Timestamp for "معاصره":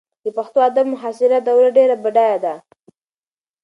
0.93-1.37